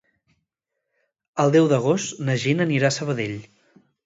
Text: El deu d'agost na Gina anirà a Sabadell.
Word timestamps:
El 1.43 1.53
deu 1.57 1.69
d'agost 1.73 2.25
na 2.31 2.39
Gina 2.45 2.67
anirà 2.69 2.89
a 2.91 2.97
Sabadell. 2.97 3.39